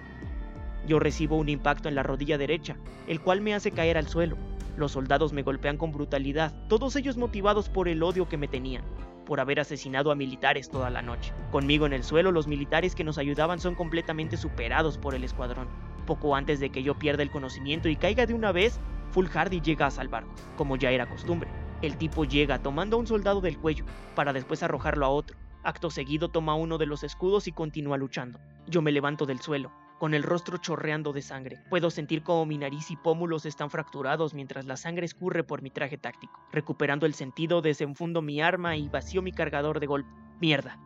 [0.87, 2.77] Yo recibo un impacto en la rodilla derecha,
[3.09, 4.37] el cual me hace caer al suelo.
[4.77, 8.85] Los soldados me golpean con brutalidad, todos ellos motivados por el odio que me tenían
[9.25, 11.33] por haber asesinado a militares toda la noche.
[11.51, 15.69] Conmigo en el suelo, los militares que nos ayudaban son completamente superados por el escuadrón.
[16.07, 18.81] Poco antes de que yo pierda el conocimiento y caiga de una vez,
[19.13, 21.51] Full Hardy llega a salvarnos, como ya era costumbre.
[21.83, 23.85] El tipo llega tomando a un soldado del cuello,
[24.15, 25.37] para después arrojarlo a otro.
[25.65, 28.41] Acto seguido toma uno de los escudos y continúa luchando.
[28.67, 31.63] Yo me levanto del suelo, con el rostro chorreando de sangre.
[31.71, 35.71] Puedo sentir como mi nariz y pómulos están fracturados mientras la sangre escurre por mi
[35.71, 36.41] traje táctico.
[36.51, 40.11] Recuperando el sentido, desenfundo mi arma y vacío mi cargador de golpe.
[40.41, 40.79] Mierda.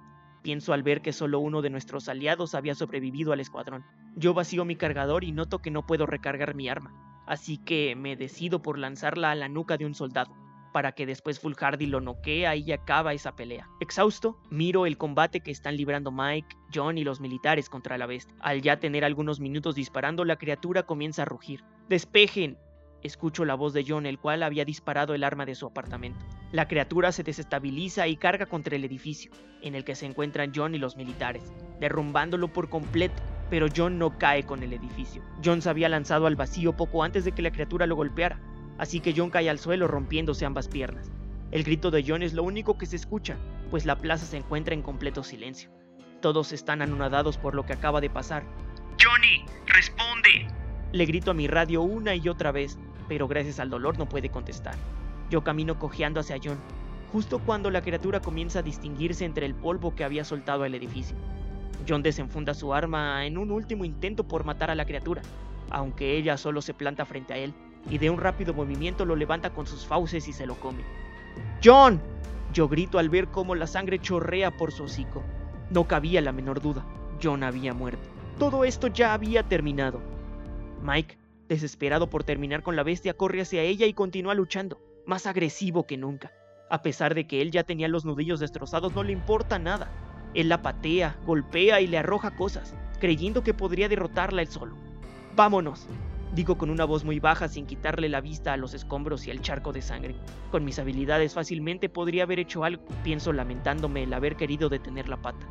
[0.46, 3.85] Pienso al ver que solo uno de nuestros aliados había sobrevivido al escuadrón.
[4.14, 6.94] Yo vacío mi cargador y noto que no puedo recargar mi arma,
[7.26, 10.32] así que me decido por lanzarla a la nuca de un soldado
[10.72, 13.68] para que después Full Hardy lo noquea y acaba esa pelea.
[13.80, 18.37] Exhausto, miro el combate que están librando Mike, John y los militares contra la bestia.
[18.38, 21.64] Al ya tener algunos minutos disparando, la criatura comienza a rugir.
[21.88, 22.56] ¡Despejen!
[23.02, 26.24] Escucho la voz de John, el cual había disparado el arma de su apartamento.
[26.52, 29.30] La criatura se desestabiliza y carga contra el edificio,
[29.62, 33.22] en el que se encuentran John y los militares, derrumbándolo por completo.
[33.48, 35.22] Pero John no cae con el edificio.
[35.44, 38.40] John se había lanzado al vacío poco antes de que la criatura lo golpeara,
[38.78, 41.12] así que John cae al suelo rompiéndose ambas piernas.
[41.52, 43.37] El grito de John es lo único que se escucha,
[43.70, 45.70] pues la plaza se encuentra en completo silencio.
[46.20, 48.42] Todos están anonadados por lo que acaba de pasar.
[49.00, 50.48] Johnny, responde.
[50.96, 54.30] Le grito a mi radio una y otra vez, pero gracias al dolor no puede
[54.30, 54.76] contestar.
[55.28, 56.56] Yo camino cojeando hacia John,
[57.12, 61.14] justo cuando la criatura comienza a distinguirse entre el polvo que había soltado el edificio.
[61.87, 65.20] John desenfunda su arma en un último intento por matar a la criatura,
[65.68, 67.52] aunque ella solo se planta frente a él
[67.90, 70.82] y de un rápido movimiento lo levanta con sus fauces y se lo come.
[71.62, 72.00] ¡John!
[72.54, 75.22] Yo grito al ver cómo la sangre chorrea por su hocico.
[75.68, 76.87] No cabía la menor duda.
[77.22, 78.09] John había muerto.
[78.38, 80.15] Todo esto ya había terminado.
[80.82, 85.86] Mike, desesperado por terminar con la bestia, corre hacia ella y continúa luchando, más agresivo
[85.86, 86.32] que nunca.
[86.70, 89.90] A pesar de que él ya tenía los nudillos destrozados, no le importa nada.
[90.34, 94.76] Él la patea, golpea y le arroja cosas, creyendo que podría derrotarla él solo.
[95.36, 95.86] ¡Vámonos!
[96.34, 99.40] Digo con una voz muy baja sin quitarle la vista a los escombros y al
[99.40, 100.16] charco de sangre.
[100.50, 105.16] Con mis habilidades fácilmente podría haber hecho algo, pienso lamentándome el haber querido detener la
[105.16, 105.46] pata.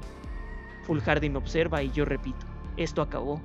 [0.84, 2.46] Fulhardy me observa y yo repito,
[2.78, 3.42] esto acabó.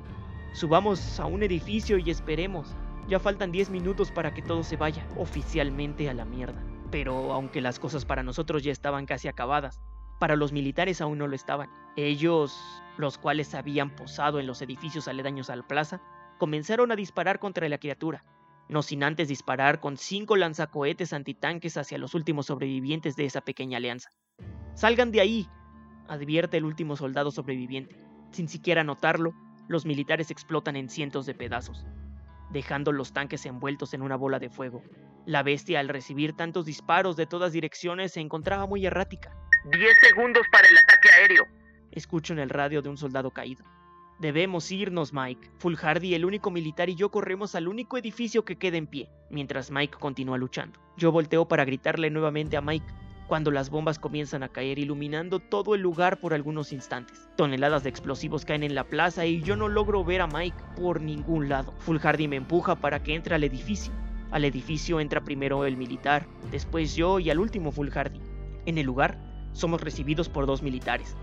[0.52, 2.74] Subamos a un edificio y esperemos.
[3.08, 6.62] Ya faltan 10 minutos para que todo se vaya oficialmente a la mierda.
[6.90, 9.80] Pero aunque las cosas para nosotros ya estaban casi acabadas,
[10.18, 11.70] para los militares aún no lo estaban.
[11.96, 12.60] Ellos,
[12.98, 16.00] los cuales habían posado en los edificios aledaños a la plaza,
[16.38, 18.24] comenzaron a disparar contra la criatura,
[18.68, 23.78] no sin antes disparar con cinco lanzacohetes antitanques hacia los últimos sobrevivientes de esa pequeña
[23.78, 24.10] alianza.
[24.74, 25.48] ¡Salgan de ahí!
[26.08, 27.96] advierte el último soldado sobreviviente.
[28.32, 29.32] Sin siquiera notarlo,
[29.70, 31.86] los militares explotan en cientos de pedazos,
[32.50, 34.82] dejando los tanques envueltos en una bola de fuego.
[35.26, 39.32] La bestia, al recibir tantos disparos de todas direcciones, se encontraba muy errática.
[39.70, 41.46] Diez segundos para el ataque aéreo.
[41.92, 43.64] Escucho en el radio de un soldado caído.
[44.18, 45.52] Debemos irnos, Mike.
[45.58, 49.08] Full Hardy, el único militar y yo corremos al único edificio que queda en pie,
[49.30, 50.80] mientras Mike continúa luchando.
[50.96, 52.92] Yo volteo para gritarle nuevamente a Mike,
[53.30, 57.28] cuando las bombas comienzan a caer iluminando todo el lugar por algunos instantes.
[57.36, 61.00] Toneladas de explosivos caen en la plaza y yo no logro ver a Mike por
[61.00, 61.72] ningún lado.
[61.78, 63.92] Full Hardy me empuja para que entre al edificio.
[64.32, 68.20] Al edificio entra primero el militar, después yo y al último Full Hardy.
[68.66, 69.16] En el lugar,
[69.52, 71.16] somos recibidos por dos militares,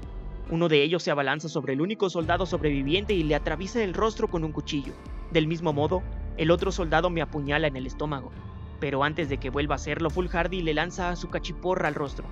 [0.50, 4.30] uno de ellos se abalanza sobre el único soldado sobreviviente y le atraviesa el rostro
[4.30, 4.94] con un cuchillo.
[5.32, 6.04] Del mismo modo,
[6.38, 8.32] el otro soldado me apuñala en el estómago,
[8.80, 12.26] pero antes de que vuelva a hacerlo, Full Hardy le lanza su cachiporra al rostro.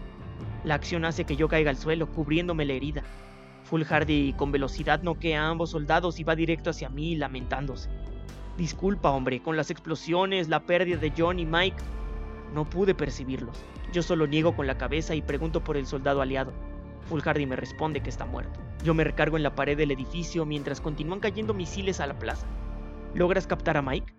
[0.64, 3.04] La acción hace que yo caiga al suelo, cubriéndome la herida.
[3.66, 7.90] Full Hardy con velocidad noquea a ambos soldados y va directo hacia mí, lamentándose.
[8.58, 11.84] Disculpa, hombre, con las explosiones, la pérdida de John y Mike,
[12.54, 13.58] no pude percibirlos.
[13.92, 16.54] Yo solo niego con la cabeza y pregunto por el soldado aliado.
[17.10, 18.60] Fulhardy me responde que está muerto.
[18.84, 22.48] Yo me recargo en la pared del edificio mientras continúan cayendo misiles a la plaza.
[23.14, 24.14] ¿Logras captar a Mike?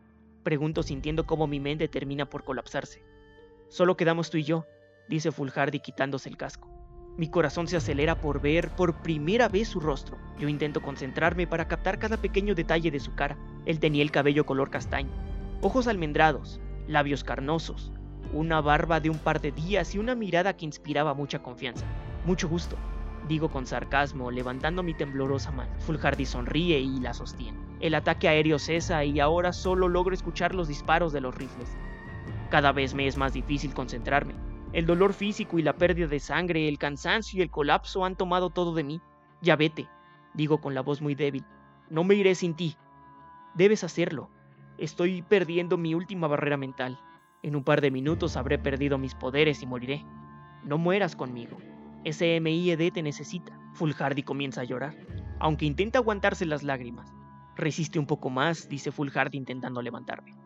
[0.47, 3.03] Pregunto sintiendo cómo mi mente termina por colapsarse.
[3.67, 4.65] Solo quedamos tú y yo,
[5.09, 6.71] dice Fulhardy quitándose el casco.
[7.17, 10.17] Mi corazón se acelera por ver por primera vez su rostro.
[10.39, 13.37] Yo intento concentrarme para captar cada pequeño detalle de su cara.
[13.65, 15.11] Él tenía el cabello color castaño,
[15.63, 17.93] ojos almendrados, labios carnosos,
[18.33, 21.85] una barba de un par de días y una mirada que inspiraba mucha confianza.
[22.25, 22.77] Mucho gusto,
[23.29, 25.73] digo con sarcasmo, levantando mi temblorosa mano.
[25.81, 27.59] Fulhardy sonríe y la sostiene.
[27.81, 31.77] El ataque aéreo cesa y ahora solo logro escuchar los disparos de los rifles.
[32.51, 34.35] Cada vez me es más difícil concentrarme.
[34.73, 38.51] El dolor físico y la pérdida de sangre, el cansancio y el colapso han tomado
[38.51, 39.01] todo de mí.
[39.41, 39.89] Ya vete,
[40.35, 41.45] digo con la voz muy débil.
[41.91, 42.77] No me iré sin ti.
[43.55, 44.31] Debes hacerlo.
[44.79, 46.99] Estoy perdiendo mi última barrera mental.
[47.43, 50.05] En un par de minutos habré perdido mis poderes y moriré.
[50.65, 51.59] No mueras conmigo.
[52.07, 53.59] Ese MIED te necesita.
[53.73, 54.95] Fulhardy comienza a llorar,
[55.41, 57.13] aunque intenta aguantarse las lágrimas.
[57.57, 60.37] Resiste un poco más, dice Fulhardy intentando levantarme.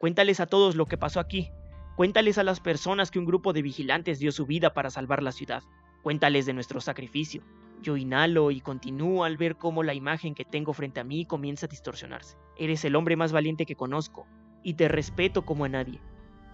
[0.00, 1.52] Cuéntales a todos lo que pasó aquí.
[1.94, 5.30] Cuéntales a las personas que un grupo de vigilantes dio su vida para salvar la
[5.30, 5.62] ciudad.
[6.02, 7.44] Cuéntales de nuestro sacrificio.
[7.80, 11.66] Yo inhalo y continúo al ver cómo la imagen que tengo frente a mí comienza
[11.66, 12.36] a distorsionarse.
[12.58, 14.26] Eres el hombre más valiente que conozco,
[14.64, 16.00] y te respeto como a nadie.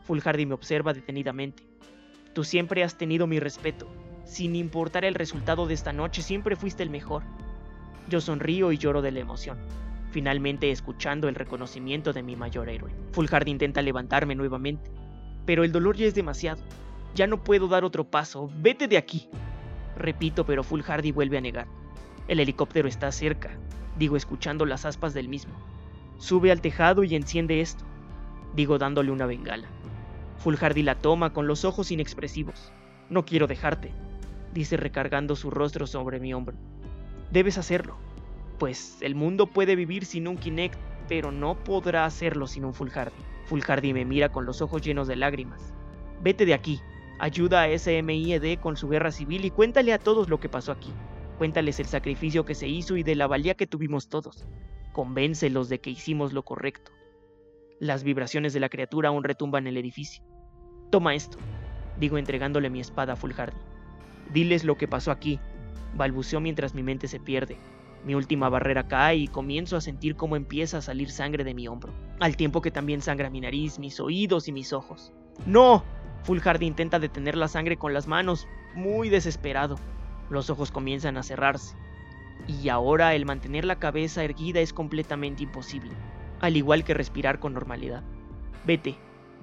[0.03, 1.67] Fulhardi me observa detenidamente.
[2.35, 3.89] Tú siempre has tenido mi respeto.
[4.29, 7.23] Sin importar el resultado de esta noche, siempre fuiste el mejor.
[8.11, 9.57] Yo sonrío y lloro de la emoción,
[10.11, 12.93] finalmente escuchando el reconocimiento de mi mayor héroe.
[13.13, 14.91] Fulhardi intenta levantarme nuevamente,
[15.47, 16.61] pero el dolor ya es demasiado.
[17.15, 18.51] Ya no puedo dar otro paso.
[18.59, 19.31] Vete de aquí.
[19.97, 21.67] Repito, pero Fulhardi vuelve a negar.
[22.29, 23.57] El helicóptero está cerca,
[23.99, 25.55] digo escuchando las aspas del mismo.
[26.19, 27.87] Sube al tejado y enciende esto,
[28.55, 29.69] digo dándole una bengala.
[30.37, 32.73] Fulhardi la toma con los ojos inexpresivos.
[33.09, 33.91] No quiero dejarte,
[34.53, 36.57] dice recargando su rostro sobre mi hombro.
[37.31, 37.97] Debes hacerlo,
[38.59, 43.17] pues el mundo puede vivir sin un Kinect, pero no podrá hacerlo sin un Fulhardi.
[43.47, 45.73] Fulhardi me mira con los ojos llenos de lágrimas.
[46.23, 46.81] Vete de aquí,
[47.19, 50.93] ayuda a SMIED con su guerra civil y cuéntale a todos lo que pasó aquí.
[51.39, 54.47] Cuéntales el sacrificio que se hizo y de la valía que tuvimos todos.
[54.93, 56.91] Convéncelos de que hicimos lo correcto.
[57.79, 60.25] Las vibraciones de la criatura aún retumban el edificio.
[60.91, 61.39] Toma esto,
[61.99, 63.57] digo entregándole mi espada a Fulhardi.
[64.33, 65.41] Diles lo que pasó aquí,
[65.95, 67.59] balbuceó mientras mi mente se pierde.
[68.05, 71.67] Mi última barrera cae y comienzo a sentir cómo empieza a salir sangre de mi
[71.69, 75.13] hombro, al tiempo que también sangra mi nariz, mis oídos y mis ojos.
[75.47, 75.85] ¡No!
[76.23, 79.77] Fulhardi intenta detener la sangre con las manos, muy desesperado.
[80.31, 81.77] Los ojos comienzan a cerrarse.
[82.47, 85.93] Y ahora el mantener la cabeza erguida es completamente imposible
[86.41, 88.03] al igual que respirar con normalidad.
[88.65, 88.97] Vete,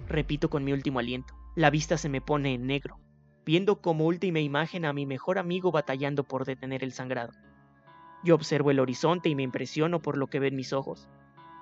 [0.08, 1.34] repito con mi último aliento.
[1.56, 3.00] La vista se me pone en negro,
[3.46, 7.32] viendo como última imagen a mi mejor amigo batallando por detener el sangrado.
[8.24, 11.08] Yo observo el horizonte y me impresiono por lo que ven mis ojos.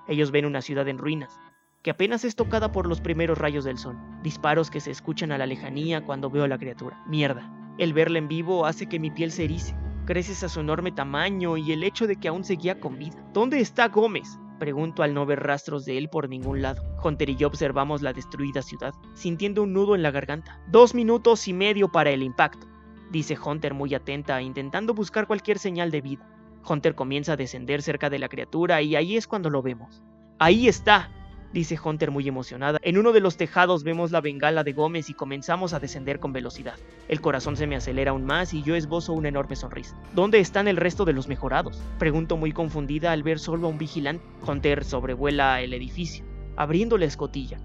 [0.08, 1.38] Ellos ven una ciudad en ruinas,
[1.82, 5.38] que apenas es tocada por los primeros rayos del sol, disparos que se escuchan a
[5.38, 7.04] la lejanía cuando veo a la criatura.
[7.06, 10.92] Mierda, el verla en vivo hace que mi piel se erice, gracias a su enorme
[10.92, 13.22] tamaño y el hecho de que aún seguía con vida.
[13.34, 14.38] ¿Dónde está Gómez?
[14.64, 16.82] Pregunto al no ver rastros de él por ningún lado.
[17.04, 20.58] Hunter y yo observamos la destruida ciudad, sintiendo un nudo en la garganta.
[20.68, 22.66] Dos minutos y medio para el impacto,
[23.10, 26.26] dice Hunter muy atenta, intentando buscar cualquier señal de vida.
[26.66, 30.02] Hunter comienza a descender cerca de la criatura y ahí es cuando lo vemos.
[30.38, 31.10] Ahí está,
[31.54, 32.78] dice Hunter muy emocionada.
[32.82, 36.32] En uno de los tejados vemos la bengala de Gómez y comenzamos a descender con
[36.32, 36.74] velocidad.
[37.08, 39.96] El corazón se me acelera aún más y yo esbozo una enorme sonrisa.
[40.14, 41.80] ¿Dónde están el resto de los mejorados?
[41.98, 44.24] Pregunto muy confundida al ver solo a un vigilante.
[44.46, 46.24] Hunter sobrevuela el edificio,
[46.56, 47.58] abriendo la escotilla.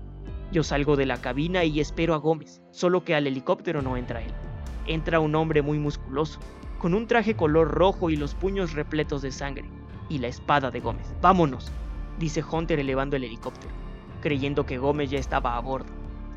[0.52, 4.22] Yo salgo de la cabina y espero a Gómez, solo que al helicóptero no entra
[4.22, 4.32] él.
[4.86, 6.40] Entra un hombre muy musculoso,
[6.78, 9.70] con un traje color rojo y los puños repletos de sangre,
[10.10, 11.14] y la espada de Gómez.
[11.22, 11.72] Vámonos,
[12.20, 13.74] dice Hunter elevando el helicóptero,
[14.22, 15.92] creyendo que Gómez ya estaba a bordo.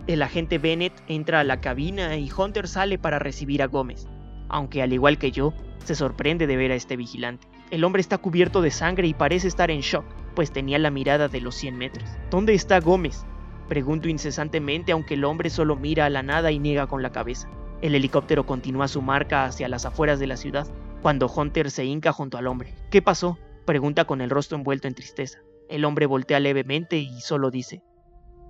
[0.06, 4.08] El agente Bennett entra a la cabina y Hunter sale para recibir a Gómez,
[4.48, 5.52] aunque al igual que yo,
[5.84, 7.46] se sorprende de ver a este vigilante.
[7.70, 11.28] El hombre está cubierto de sangre y parece estar en shock, pues tenía la mirada
[11.28, 12.08] de los 100 metros.
[12.30, 13.24] ¿Dónde está Gómez?
[13.68, 17.48] Pregunto incesantemente aunque el hombre solo mira a la nada y niega con la cabeza.
[17.80, 20.68] El helicóptero continúa su marca hacia las afueras de la ciudad,
[21.00, 22.74] cuando Hunter se hinca junto al hombre.
[22.90, 23.38] ¿Qué pasó?
[23.64, 25.38] Pregunta con el rostro envuelto en tristeza.
[25.72, 27.82] El hombre voltea levemente y solo dice,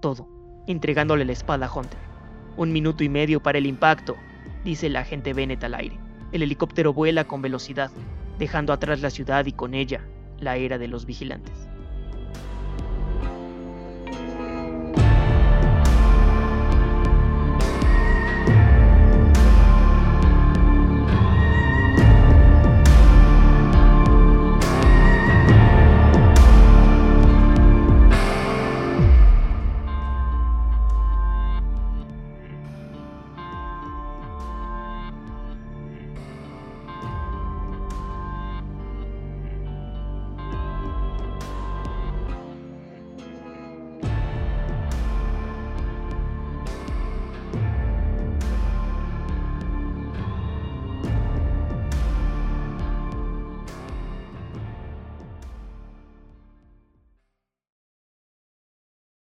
[0.00, 0.28] todo,
[0.66, 2.00] entregándole la espada a Hunter.
[2.56, 4.16] Un minuto y medio para el impacto,
[4.64, 5.96] dice el agente Bennett al aire.
[6.32, 7.92] El helicóptero vuela con velocidad,
[8.40, 10.04] dejando atrás la ciudad y con ella
[10.40, 11.68] la era de los vigilantes.